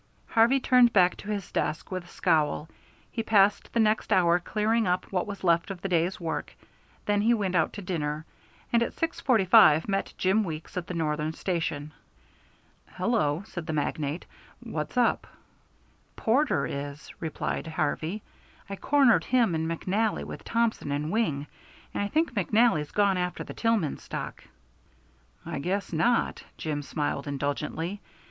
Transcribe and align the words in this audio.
Harvey 0.29 0.59
turned 0.59 0.91
back 0.91 1.15
to 1.15 1.29
his 1.29 1.51
desk 1.51 1.91
with 1.91 2.03
a 2.03 2.07
scowl. 2.07 2.67
He 3.11 3.21
passed 3.21 3.71
the 3.71 3.79
next 3.79 4.11
hour 4.11 4.39
clearing 4.39 4.87
up 4.87 5.05
what 5.11 5.27
was 5.27 5.43
left 5.43 5.69
of 5.69 5.79
the 5.83 5.87
day's 5.89 6.19
work; 6.19 6.55
then 7.05 7.21
he 7.21 7.35
went 7.35 7.53
out 7.53 7.71
to 7.73 7.83
dinner, 7.83 8.25
and 8.73 8.81
at 8.81 8.95
6.45 8.95 9.87
met 9.87 10.15
Jim 10.17 10.43
Weeks 10.43 10.75
at 10.75 10.87
the 10.87 10.95
Northern 10.95 11.33
Station. 11.33 11.93
"Hello," 12.93 13.43
said 13.45 13.67
the 13.67 13.73
magnate, 13.73 14.25
"what's 14.61 14.97
up?" 14.97 15.27
"Porter 16.15 16.65
is," 16.65 17.11
replied 17.19 17.67
Harvey. 17.67 18.23
"I 18.71 18.77
cornered 18.77 19.25
him 19.25 19.53
and 19.53 19.69
McNally 19.69 20.23
with 20.23 20.43
Thompson 20.43 20.91
and 20.91 21.11
Wing, 21.11 21.45
and 21.93 22.01
I 22.01 22.07
think 22.07 22.33
McNally's 22.33 22.89
gone 22.91 23.17
after 23.19 23.43
the 23.43 23.53
Tillman 23.53 23.99
stock." 23.99 24.45
"I 25.45 25.59
guess 25.59 25.93
not," 25.93 26.41
Jim 26.57 26.81
smiled 26.81 27.27
indulgently. 27.27 28.01